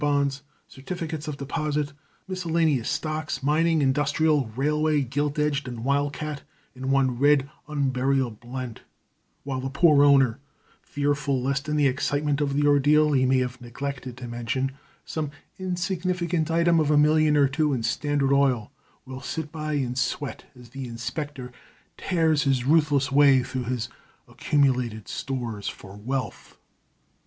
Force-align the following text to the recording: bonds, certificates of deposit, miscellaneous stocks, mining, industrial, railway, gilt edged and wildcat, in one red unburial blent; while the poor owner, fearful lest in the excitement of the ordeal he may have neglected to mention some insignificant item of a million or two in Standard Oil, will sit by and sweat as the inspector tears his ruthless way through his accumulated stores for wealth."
bonds, 0.01 0.41
certificates 0.67 1.27
of 1.27 1.37
deposit, 1.37 1.93
miscellaneous 2.27 2.89
stocks, 2.89 3.43
mining, 3.43 3.83
industrial, 3.83 4.47
railway, 4.55 5.01
gilt 5.01 5.37
edged 5.37 5.67
and 5.67 5.85
wildcat, 5.85 6.41
in 6.73 6.89
one 6.89 7.19
red 7.19 7.47
unburial 7.69 8.31
blent; 8.39 8.81
while 9.43 9.61
the 9.61 9.69
poor 9.69 10.03
owner, 10.03 10.39
fearful 10.81 11.39
lest 11.39 11.69
in 11.69 11.75
the 11.75 11.85
excitement 11.85 12.41
of 12.41 12.55
the 12.55 12.65
ordeal 12.65 13.11
he 13.11 13.27
may 13.27 13.37
have 13.37 13.61
neglected 13.61 14.17
to 14.17 14.27
mention 14.27 14.71
some 15.05 15.29
insignificant 15.59 16.49
item 16.49 16.79
of 16.79 16.89
a 16.89 16.97
million 16.97 17.37
or 17.37 17.47
two 17.47 17.71
in 17.71 17.83
Standard 17.83 18.33
Oil, 18.33 18.71
will 19.05 19.21
sit 19.21 19.51
by 19.51 19.73
and 19.73 19.95
sweat 19.95 20.45
as 20.59 20.69
the 20.69 20.87
inspector 20.87 21.51
tears 21.95 22.41
his 22.41 22.65
ruthless 22.65 23.11
way 23.11 23.43
through 23.43 23.65
his 23.65 23.87
accumulated 24.27 25.07
stores 25.07 25.67
for 25.67 25.95
wealth." 25.95 26.57